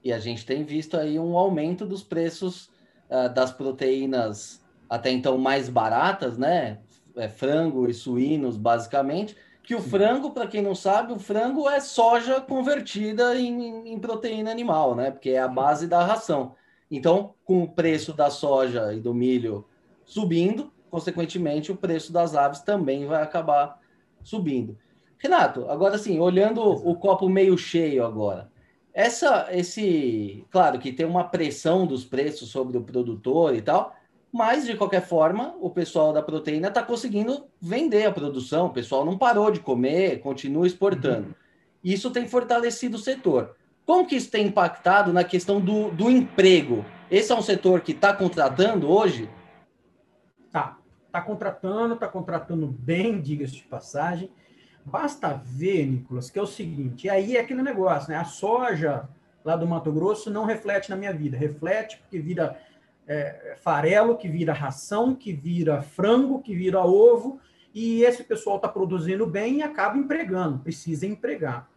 [0.04, 2.70] E a gente tem visto aí um aumento dos preços
[3.10, 6.80] uh, das proteínas até então mais baratas, né?
[7.16, 9.36] É, frango e suínos, basicamente.
[9.64, 14.50] Que o frango, para quem não sabe, o frango é soja convertida em, em proteína
[14.50, 15.12] animal, né?
[15.12, 16.56] Porque é a base da ração.
[16.90, 19.66] Então, com o preço da soja e do milho
[20.06, 23.80] subindo, consequentemente, o preço das aves também vai acabar
[24.24, 24.78] subindo.
[25.18, 28.50] Renato, agora sim, olhando o copo meio cheio agora,
[28.94, 33.96] essa, esse, claro que tem uma pressão dos preços sobre o produtor e tal,
[34.32, 39.06] mas de qualquer forma, o pessoal da proteína está conseguindo vender a produção, o pessoal
[39.06, 41.28] não parou de comer, continua exportando.
[41.28, 41.34] Uhum.
[41.84, 43.56] Isso tem fortalecido o setor.
[43.88, 46.84] Como que isso tem impactado na questão do, do emprego?
[47.10, 49.30] Esse é um setor que está contratando hoje?
[50.52, 54.30] Tá, está contratando, está contratando bem, diga-se de passagem.
[54.84, 58.18] Basta ver, Nicolas, que é o seguinte, e aí é aquele negócio, né?
[58.18, 59.08] A soja
[59.44, 62.60] lá do Mato Grosso não reflete na minha vida, reflete porque vira
[63.08, 67.40] é, farelo, que vira ração, que vira frango, que vira ovo,
[67.74, 71.70] e esse pessoal está produzindo bem e acaba empregando, precisa empregar.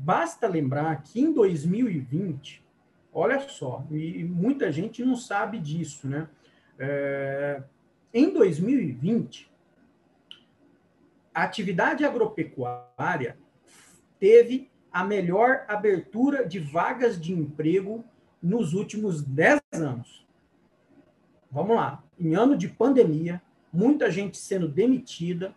[0.00, 2.64] Basta lembrar que em 2020,
[3.12, 6.28] olha só, e muita gente não sabe disso, né?
[6.78, 7.60] É,
[8.14, 9.50] em 2020,
[11.34, 13.36] a atividade agropecuária
[14.20, 18.04] teve a melhor abertura de vagas de emprego
[18.40, 20.24] nos últimos 10 anos.
[21.50, 22.04] Vamos lá.
[22.16, 25.52] Em ano de pandemia, muita gente sendo demitida,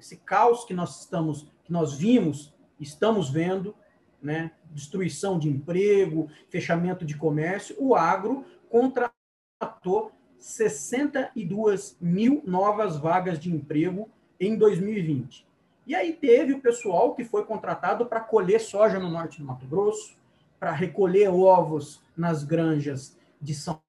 [0.00, 2.53] esse caos que nós estamos, que nós vimos,
[2.84, 3.74] estamos vendo,
[4.22, 4.52] né?
[4.70, 14.08] Destruição de emprego, fechamento de comércio, o agro contratou 62 mil novas vagas de emprego
[14.38, 15.46] em 2020.
[15.86, 19.66] E aí teve o pessoal que foi contratado para colher soja no norte do Mato
[19.66, 20.16] Grosso,
[20.58, 23.80] para recolher ovos nas granjas de São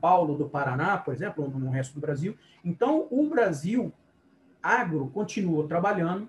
[0.00, 2.36] Paulo, do Paraná, por exemplo, no resto do Brasil.
[2.64, 3.92] Então, o Brasil
[4.62, 6.28] agro continuou trabalhando,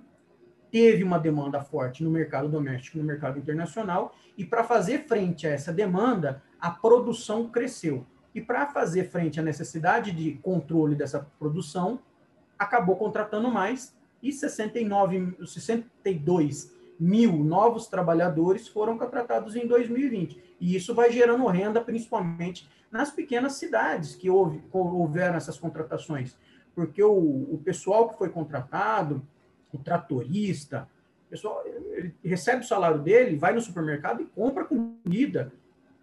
[0.74, 5.52] teve uma demanda forte no mercado doméstico, no mercado internacional, e para fazer frente a
[5.52, 8.08] essa demanda, a produção cresceu.
[8.34, 12.00] E para fazer frente à necessidade de controle dessa produção,
[12.58, 20.42] acabou contratando mais e 69, 62 mil novos trabalhadores foram contratados em 2020.
[20.60, 26.36] E isso vai gerando renda, principalmente nas pequenas cidades que houve, houveram essas contratações.
[26.74, 29.22] Porque o, o pessoal que foi contratado,
[29.74, 30.88] o tratorista,
[31.28, 35.52] o pessoal ele recebe o salário dele, vai no supermercado e compra comida,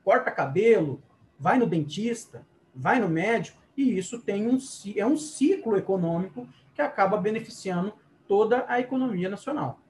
[0.04, 1.00] corta cabelo,
[1.38, 4.59] vai no dentista, vai no médico, e isso tem um,
[4.96, 7.92] é um ciclo econômico que acaba beneficiando
[8.26, 9.80] toda a economia nacional.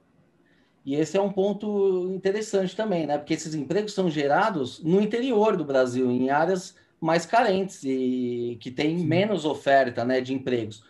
[0.85, 3.17] E esse é um ponto interessante também, né?
[3.17, 8.71] Porque esses empregos são gerados no interior do Brasil, em áreas mais carentes e que
[8.71, 9.05] tem Sim.
[9.05, 10.83] menos oferta né, de empregos.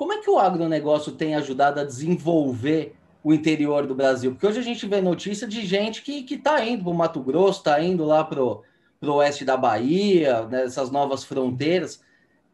[0.00, 4.30] Como é que o agronegócio tem ajudado a desenvolver o interior do Brasil?
[4.30, 7.58] Porque hoje a gente vê notícia de gente que está indo para o Mato Grosso,
[7.58, 8.62] está indo lá para o
[9.02, 12.02] oeste da Bahia, nessas né, novas fronteiras.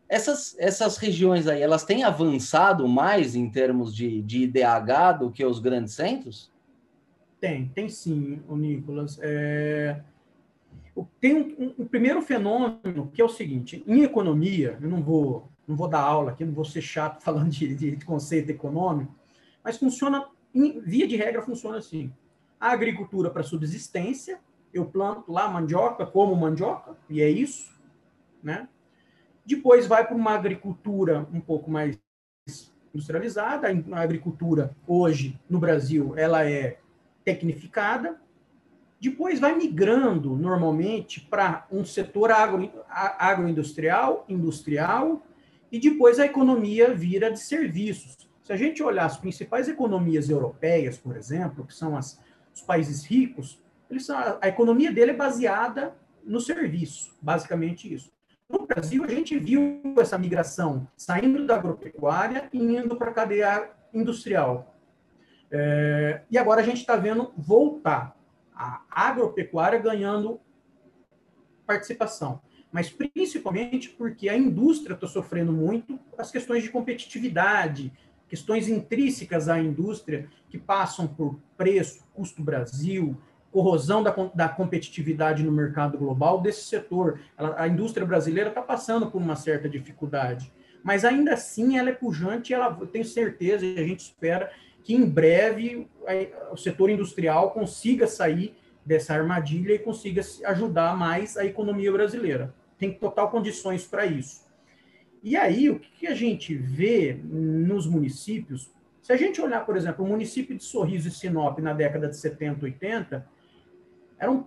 [0.09, 5.45] Essas, essas regiões aí, elas têm avançado mais em termos de, de IDH do que
[5.45, 6.51] os grandes centros?
[7.41, 9.21] Tem, tem sim, o Nicolas.
[9.23, 10.01] É...
[11.21, 15.49] Tem um, um, um, primeiro fenômeno que é o seguinte: em economia, eu não vou,
[15.67, 19.15] não vou dar aula aqui, não vou ser chato falando de, de conceito econômico,
[19.63, 20.29] mas funciona,
[20.85, 22.13] via de regra, funciona assim:
[22.61, 24.41] a agricultura para subsistência,
[24.73, 27.75] eu planto lá mandioca, como mandioca, e é isso,
[28.43, 28.69] né?
[29.45, 31.97] Depois vai para uma agricultura um pouco mais
[32.93, 33.69] industrializada.
[33.93, 36.79] A agricultura hoje no Brasil ela é
[37.25, 38.21] tecnificada.
[39.01, 45.23] Depois vai migrando normalmente para um setor agro, agroindustrial, industrial,
[45.71, 48.29] e depois a economia vira de serviços.
[48.43, 52.21] Se a gente olhar as principais economias europeias, por exemplo, que são as,
[52.55, 58.13] os países ricos, eles são, a economia dele é baseada no serviço, basicamente isso.
[58.49, 63.71] No Brasil, a gente viu essa migração saindo da agropecuária e indo para a cadeia
[63.93, 64.77] industrial.
[65.51, 68.17] É, e agora a gente está vendo voltar
[68.55, 70.41] a agropecuária ganhando
[71.67, 72.41] participação.
[72.77, 77.91] Mas principalmente porque a indústria está sofrendo muito as questões de competitividade,
[78.29, 83.17] questões intrínsecas à indústria que passam por preço, custo Brasil,
[83.51, 87.19] corrosão da, da competitividade no mercado global desse setor.
[87.39, 90.53] Ela, a indústria brasileira está passando por uma certa dificuldade,
[90.85, 94.53] mas ainda assim ela é pujante e ela, eu tenho certeza e a gente espera
[94.85, 95.89] que em breve
[96.53, 98.55] o setor industrial consiga sair
[98.85, 102.55] dessa armadilha e consiga ajudar mais a economia brasileira.
[102.79, 104.45] Tem total condições para isso.
[105.23, 108.71] E aí, o que a gente vê nos municípios?
[109.03, 112.17] Se a gente olhar, por exemplo, o município de Sorriso e Sinop na década de
[112.17, 113.29] 70, 80,
[114.19, 114.47] eram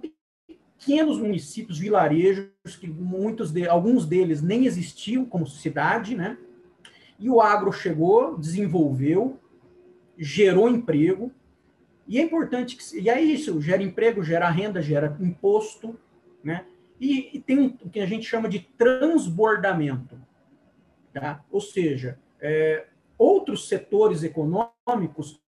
[0.78, 6.38] pequenos municípios, vilarejos, que muitos de, alguns deles nem existiam como cidade, né?
[7.18, 9.38] E o agro chegou, desenvolveu,
[10.18, 11.32] gerou emprego,
[12.08, 13.00] e é importante que.
[13.00, 15.98] E é isso: gera emprego, gera renda, gera imposto,
[16.44, 16.66] né?
[17.00, 20.20] E, e tem o que a gente chama de transbordamento.
[21.14, 21.44] Tá?
[21.50, 22.88] Ou seja, é,
[23.18, 25.42] outros setores econômicos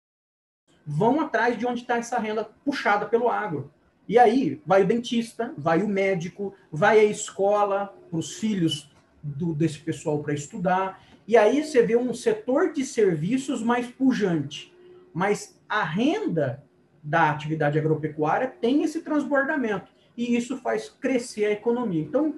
[0.86, 3.70] vão atrás de onde está essa renda puxada pelo agro.
[4.08, 8.90] E aí vai o dentista, vai o médico, vai a escola para os filhos
[9.22, 11.02] do, desse pessoal para estudar.
[11.26, 14.72] E aí você vê um setor de serviços mais pujante.
[15.14, 16.64] Mas a renda
[17.02, 19.91] da atividade agropecuária tem esse transbordamento.
[20.16, 22.02] E isso faz crescer a economia.
[22.02, 22.34] Então,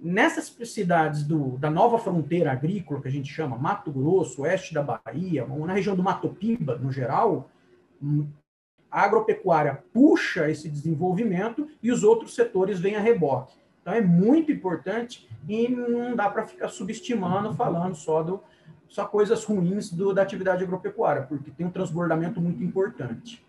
[0.00, 4.82] nessas cidades do, da nova fronteira agrícola, que a gente chama Mato Grosso, oeste da
[4.82, 7.50] Bahia, na região do Mato Piba, no geral,
[8.02, 8.26] hum,
[8.90, 13.54] a agropecuária puxa esse desenvolvimento e os outros setores vêm a reboque.
[13.82, 18.42] Então é muito importante e não dá para ficar subestimando, falando só do
[18.88, 23.44] só coisas ruins do, da atividade agropecuária, porque tem um transbordamento muito importante.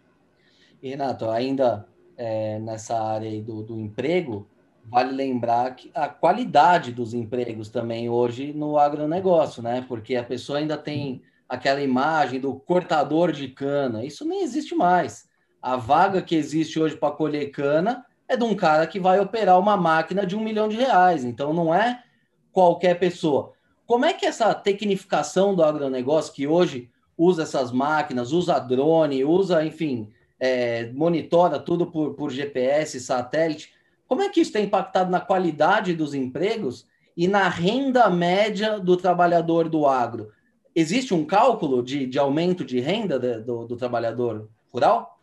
[0.82, 4.48] Renato, ainda é, nessa área do, do emprego,
[4.84, 9.86] vale lembrar que a qualidade dos empregos também hoje no agronegócio, né?
[9.88, 15.28] Porque a pessoa ainda tem aquela imagem do cortador de cana, isso nem existe mais.
[15.62, 19.60] A vaga que existe hoje para colher cana é de um cara que vai operar
[19.60, 22.04] uma máquina de um milhão de reais, então não é
[22.52, 23.54] qualquer pessoa.
[23.86, 29.66] Como é que essa tecnificação do agronegócio, que hoje usa essas máquinas, usa drone, usa,
[29.66, 30.10] enfim,
[30.40, 33.74] é, monitora tudo por, por GPS, satélite,
[34.08, 38.96] como é que isso tem impactado na qualidade dos empregos e na renda média do
[38.96, 40.32] trabalhador do agro?
[40.74, 45.20] Existe um cálculo de, de aumento de renda de, do, do trabalhador rural?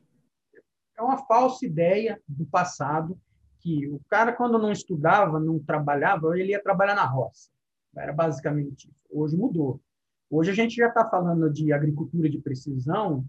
[0.97, 3.19] É uma falsa ideia do passado
[3.61, 7.49] que o cara, quando não estudava, não trabalhava, ele ia trabalhar na roça.
[7.97, 9.07] Era basicamente isso.
[9.11, 9.81] Hoje mudou.
[10.29, 13.25] Hoje a gente já está falando de agricultura de precisão,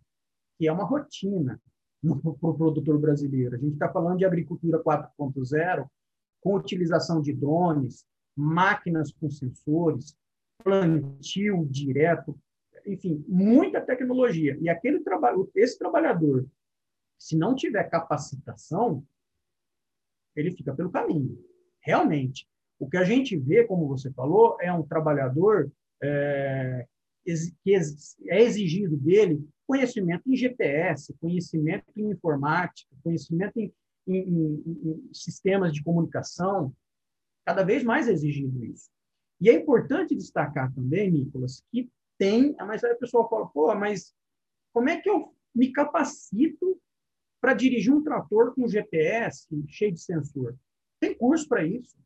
[0.57, 1.61] que é uma rotina
[2.01, 3.55] para o pro produtor brasileiro.
[3.55, 5.87] A gente está falando de agricultura 4.0,
[6.41, 10.15] com utilização de drones, máquinas com sensores,
[10.63, 12.37] plantio direto,
[12.85, 14.57] enfim, muita tecnologia.
[14.61, 16.45] E aquele trabalho, esse trabalhador,
[17.17, 19.03] se não tiver capacitação,
[20.35, 21.37] ele fica pelo caminho.
[21.79, 22.47] Realmente.
[22.77, 25.71] O que a gente vê, como você falou, é um trabalhador
[26.03, 26.85] é,
[27.63, 27.73] que
[28.27, 33.73] é exigido dele conhecimento em GPS, conhecimento em informática, conhecimento em,
[34.07, 36.73] em, em, em sistemas de comunicação,
[37.45, 38.89] cada vez mais exigido isso.
[39.39, 44.13] E é importante destacar também, Nicolas, que tem, mas aí o pessoal fala, pô, mas
[44.73, 46.79] como é que eu me capacito
[47.41, 50.55] para dirigir um trator com GPS cheio de sensor?
[50.99, 51.97] Tem curso para isso.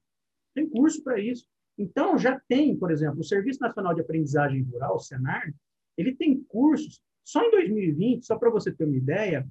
[0.53, 1.47] Tem curso para isso.
[1.78, 5.53] Então, já tem, por exemplo, o Serviço Nacional de Aprendizagem Rural, o SENAR,
[5.97, 9.48] ele tem cursos só em 2020, só para você ter uma ideia,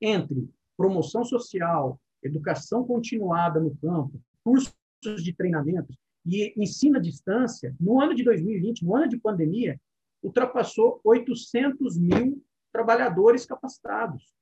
[0.00, 4.74] entre promoção social, educação continuada no campo, cursos
[5.22, 5.94] de treinamento
[6.24, 9.78] e ensino à distância, no ano de 2020, no ano de pandemia,
[10.22, 12.42] ultrapassou 800 mil
[12.72, 14.34] trabalhadores capacitados.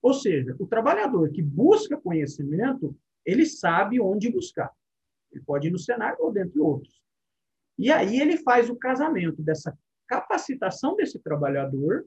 [0.00, 2.96] Ou seja, o trabalhador que busca conhecimento,
[3.26, 4.72] ele sabe onde buscar.
[5.30, 6.98] Ele pode ir no cenário ou dentre outros.
[7.78, 9.78] E aí ele faz o casamento dessa
[10.08, 12.06] capacitação desse trabalhador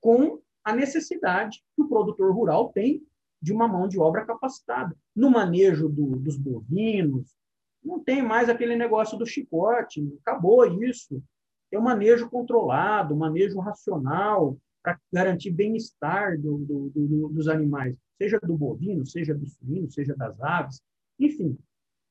[0.00, 3.02] com a necessidade que o produtor rural tem
[3.42, 4.96] de uma mão de obra capacitada.
[5.14, 7.34] No manejo do, dos bovinos,
[7.82, 11.22] não tem mais aquele negócio do chicote, acabou isso.
[11.70, 18.56] Tem um manejo controlado, manejo racional, para garantir bem-estar do, do, dos animais, seja do
[18.56, 20.80] bovino, seja do suíno, seja das aves,
[21.18, 21.58] enfim.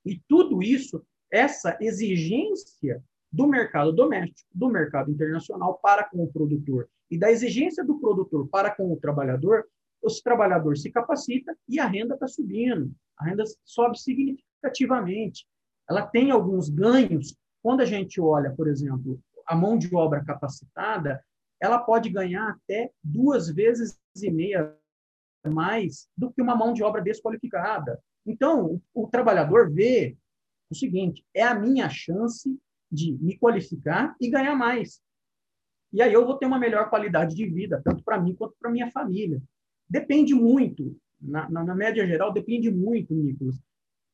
[0.05, 6.89] E tudo isso, essa exigência do mercado doméstico, do mercado internacional para com o produtor
[7.09, 9.65] e da exigência do produtor para com o trabalhador,
[10.01, 15.45] o trabalhador se capacita e a renda está subindo, a renda sobe significativamente.
[15.89, 17.35] Ela tem alguns ganhos.
[17.61, 21.23] Quando a gente olha, por exemplo, a mão de obra capacitada,
[21.61, 24.75] ela pode ganhar até duas vezes e meia
[25.45, 27.99] mais do que uma mão de obra desqualificada.
[28.25, 30.15] Então, o, o trabalhador vê
[30.69, 32.57] o seguinte: é a minha chance
[32.91, 35.01] de me qualificar e ganhar mais.
[35.91, 38.71] E aí eu vou ter uma melhor qualidade de vida, tanto para mim quanto para
[38.71, 39.41] minha família.
[39.89, 43.59] Depende muito, na, na, na, média geral, depende muito, Nicolas,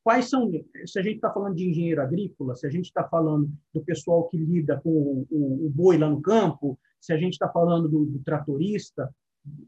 [0.02, 0.52] quais são,
[0.86, 4.30] se a gente está falando de engenheiro agrícola, se a gente está falando do pessoal
[4.30, 7.90] que lida com o, o, o, boi lá no campo, se a gente está falando
[7.90, 9.14] do, do, tratorista,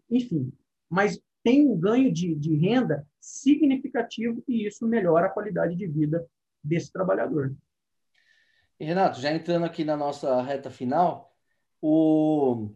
[0.10, 0.52] enfim,
[0.90, 6.26] mas tem um ganho de, de renda significativo e isso melhora a qualidade de vida
[6.64, 7.54] desse trabalhador.
[8.86, 11.34] Renato, já entrando aqui na nossa reta final,
[11.82, 12.70] o...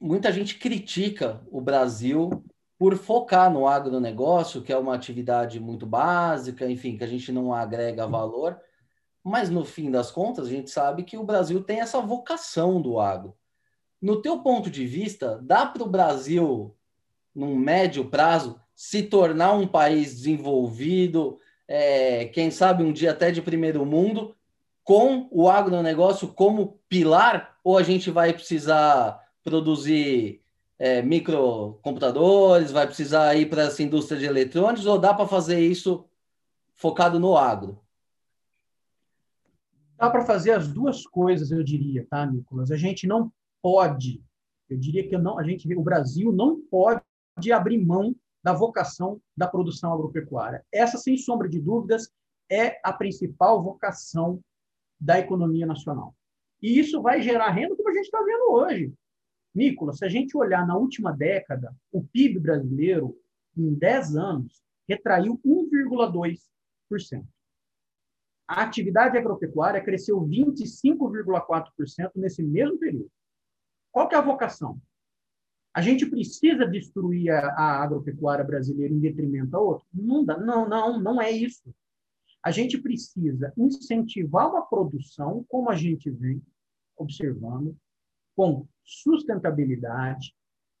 [0.00, 2.44] muita gente critica o Brasil
[2.78, 7.52] por focar no agronegócio, que é uma atividade muito básica, enfim, que a gente não
[7.52, 8.60] agrega valor,
[9.22, 13.00] mas no fim das contas, a gente sabe que o Brasil tem essa vocação do
[13.00, 13.34] agro.
[14.00, 16.76] No teu ponto de vista, dá para o Brasil,
[17.34, 23.40] num médio prazo, se tornar um país desenvolvido, é, quem sabe um dia até de
[23.40, 24.36] primeiro mundo,
[24.84, 30.42] com o agronegócio como pilar, ou a gente vai precisar produzir
[30.78, 36.04] é, microcomputadores, vai precisar ir para essa indústria de eletrônicos, ou dá para fazer isso
[36.76, 37.80] focado no agro?
[39.96, 42.70] Dá para fazer as duas coisas, eu diria, tá, Nicolas?
[42.70, 43.32] A gente não
[43.62, 44.22] pode,
[44.68, 47.00] eu diria que não, a gente, o Brasil não pode
[47.50, 50.62] abrir mão da vocação da produção agropecuária.
[50.70, 52.10] Essa, sem sombra de dúvidas,
[52.50, 54.40] é a principal vocação
[55.04, 56.14] da economia nacional.
[56.62, 58.92] E isso vai gerar renda, como a gente está vendo hoje.
[59.54, 63.14] Nicolas, se a gente olhar na última década, o PIB brasileiro,
[63.56, 67.24] em 10 anos, retraiu 1,2%.
[68.48, 73.10] A atividade agropecuária cresceu 25,4% nesse mesmo período.
[73.92, 74.80] Qual que é a vocação?
[75.74, 79.86] A gente precisa destruir a, a agropecuária brasileira em detrimento da outra?
[79.92, 81.74] Não, dá, não, não, não é isso.
[82.44, 86.42] A gente precisa incentivar uma produção, como a gente vem
[86.94, 87.74] observando,
[88.36, 90.34] com sustentabilidade,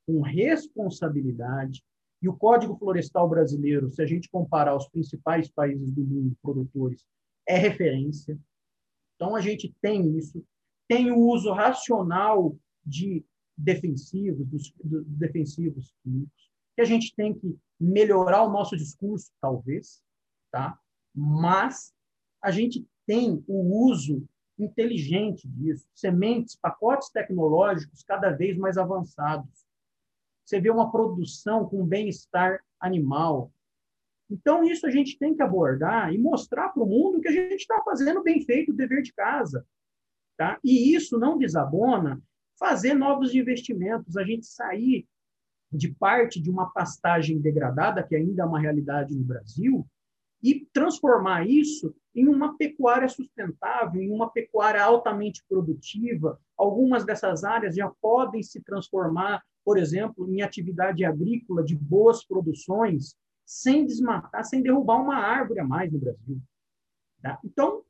[0.06, 1.82] com responsabilidade.
[2.20, 7.02] E o Código Florestal Brasileiro, se a gente comparar os principais países do mundo produtores,
[7.48, 8.38] é referência.
[9.16, 10.44] Então, a gente tem isso.
[10.86, 12.54] Tem o uso racional
[12.84, 13.24] de
[13.56, 20.02] defensivos, dos, dos defensivos químicos, que a gente tem que melhorar o nosso discurso, talvez,
[20.52, 20.78] tá?
[21.14, 21.94] Mas
[22.42, 24.26] a gente tem o uso
[24.58, 29.66] inteligente disso, sementes, pacotes tecnológicos cada vez mais avançados.
[30.44, 33.52] Você vê uma produção com bem-estar animal.
[34.30, 37.60] Então, isso a gente tem que abordar e mostrar para o mundo que a gente
[37.60, 39.66] está fazendo bem feito o dever de casa.
[40.36, 40.58] Tá?
[40.62, 42.22] E isso não desabona
[42.58, 45.06] fazer novos investimentos, a gente sair
[45.72, 49.86] de parte de uma pastagem degradada, que ainda é uma realidade no Brasil,
[50.44, 56.38] e transformar isso em uma pecuária sustentável, em uma pecuária altamente produtiva.
[56.54, 63.16] Algumas dessas áreas já podem se transformar, por exemplo, em atividade agrícola de boas produções,
[63.46, 66.38] sem desmatar, sem derrubar uma árvore a mais no Brasil.
[67.22, 67.40] Tá?
[67.42, 67.82] Então,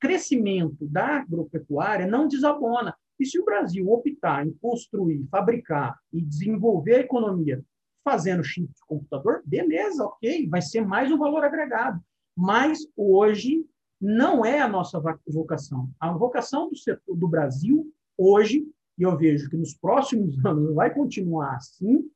[0.00, 2.96] crescimento da agropecuária não desabona.
[3.18, 7.64] E se o Brasil optar em construir, fabricar e desenvolver a economia
[8.04, 12.00] fazendo chip de computador, beleza, ok, vai ser mais um valor agregado.
[12.36, 13.64] Mas hoje
[14.00, 15.90] não é a nossa vocação.
[16.00, 18.66] A vocação do, setor, do Brasil hoje,
[18.98, 22.10] e eu vejo que nos próximos anos vai continuar assim,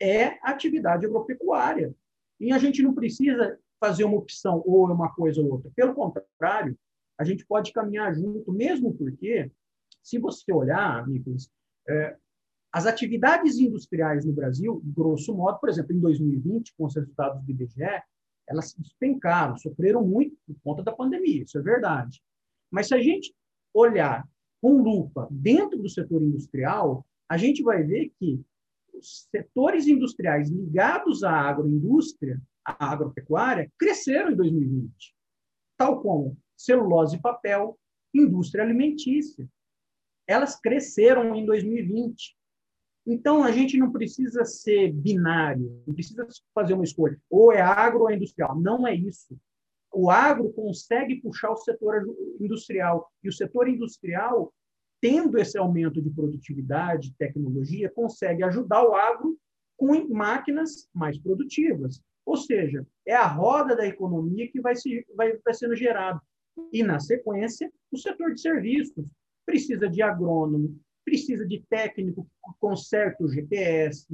[0.00, 1.94] é atividade agropecuária.
[2.40, 5.70] E a gente não precisa fazer uma opção ou uma coisa ou outra.
[5.76, 6.76] Pelo contrário,
[7.18, 9.50] a gente pode caminhar junto, mesmo porque
[10.02, 11.48] se você olhar, Nicolas,
[11.88, 12.16] é,
[12.72, 17.50] as atividades industriais no Brasil, grosso modo, por exemplo, em 2020, com os resultados do
[17.50, 18.02] IBGE,
[18.48, 22.20] elas despencaram, sofreram muito por conta da pandemia, isso é verdade.
[22.70, 23.34] Mas se a gente
[23.74, 24.26] olhar
[24.60, 28.40] com lupa dentro do setor industrial, a gente vai ver que
[28.94, 35.14] os setores industriais ligados à agroindústria, à agropecuária, cresceram em 2020,
[35.76, 37.78] tal como celulose e papel,
[38.14, 39.48] indústria alimentícia
[40.26, 42.36] elas cresceram em 2020.
[43.06, 47.20] Então, a gente não precisa ser binário, não precisa fazer uma escolha.
[47.28, 48.58] Ou é agro ou é industrial.
[48.60, 49.36] Não é isso.
[49.92, 52.06] O agro consegue puxar o setor
[52.40, 53.10] industrial.
[53.22, 54.54] E o setor industrial,
[55.00, 59.36] tendo esse aumento de produtividade, tecnologia, consegue ajudar o agro
[59.76, 62.00] com máquinas mais produtivas.
[62.24, 66.20] Ou seja, é a roda da economia que vai, se, vai, vai sendo gerada.
[66.72, 69.10] E, na sequência, o setor de serviços,
[69.44, 74.06] precisa de agrônomo, precisa de técnico que conserta o GPS,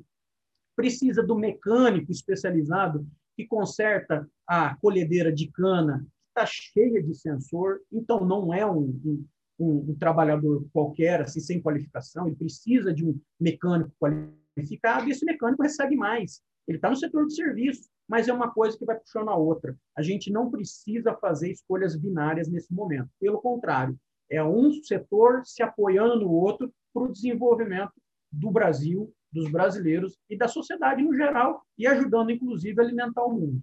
[0.77, 7.81] precisa do mecânico especializado que conserta a colhedeira de cana, que está cheia de sensor,
[7.93, 9.27] então não é um, um,
[9.59, 15.25] um, um trabalhador qualquer, assim, sem qualificação, ele precisa de um mecânico qualificado, e esse
[15.25, 16.43] mecânico recebe mais.
[16.67, 17.89] Ele está no setor de serviço.
[18.07, 19.77] mas é uma coisa que vai puxando a outra.
[19.97, 23.09] A gente não precisa fazer escolhas binárias nesse momento.
[23.21, 23.99] Pelo contrário,
[24.31, 27.93] é um setor se apoiando no outro para o desenvolvimento
[28.31, 33.33] do Brasil, dos brasileiros e da sociedade no geral, e ajudando, inclusive, a alimentar o
[33.33, 33.63] mundo.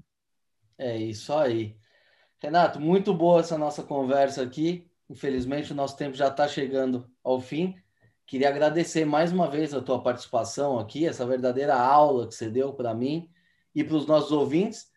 [0.78, 1.76] É isso aí.
[2.39, 4.88] Renato, muito boa essa nossa conversa aqui.
[5.09, 7.76] Infelizmente, o nosso tempo já está chegando ao fim.
[8.26, 12.73] Queria agradecer mais uma vez a tua participação aqui, essa verdadeira aula que você deu
[12.73, 13.30] para mim
[13.73, 14.88] e para os nossos ouvintes.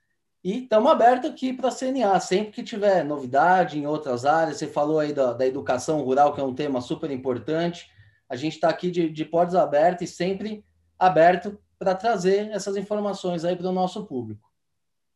[0.43, 4.57] E estamos abertos aqui para a CNA, sempre que tiver novidade em outras áreas.
[4.57, 7.91] Você falou aí da, da educação rural, que é um tema super importante.
[8.29, 10.64] A gente está aqui de, de portas abertas e sempre
[10.99, 14.49] aberto para trazer essas informações aí para o nosso público.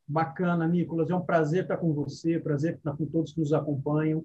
[0.06, 1.10] Bacana, Nicolas.
[1.10, 4.24] É um prazer estar com você, prazer estar com todos que nos acompanham.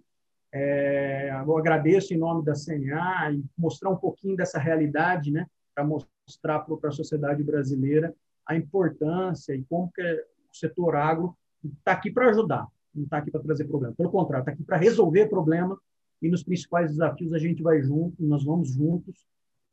[0.51, 5.83] É, eu agradeço em nome da CNA e mostrar um pouquinho dessa realidade, né, para
[5.83, 8.13] mostrar para a sociedade brasileira
[8.45, 12.65] a importância e como que o setor agro está aqui para ajudar,
[12.95, 13.93] não está aqui para trazer problema.
[13.95, 15.77] Pelo contrário, está aqui para resolver problema
[16.21, 19.15] e nos principais desafios a gente vai junto, nós vamos juntos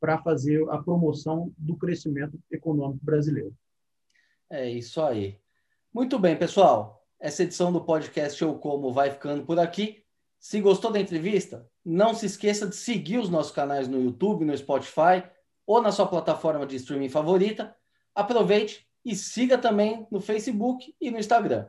[0.01, 3.55] para fazer a promoção do crescimento econômico brasileiro.
[4.51, 5.39] É isso aí.
[5.93, 7.03] Muito bem, pessoal.
[7.19, 10.05] Essa edição do podcast Eu Como vai ficando por aqui.
[10.39, 14.57] Se gostou da entrevista, não se esqueça de seguir os nossos canais no YouTube, no
[14.57, 15.25] Spotify
[15.67, 17.75] ou na sua plataforma de streaming favorita.
[18.15, 21.67] Aproveite e siga também no Facebook e no Instagram.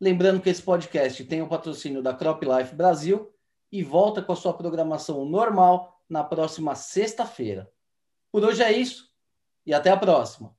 [0.00, 3.32] Lembrando que esse podcast tem o patrocínio da Crop Life Brasil
[3.70, 7.70] e volta com a sua programação normal na próxima sexta-feira.
[8.32, 9.08] Por hoje é isso
[9.64, 10.56] e até a próxima.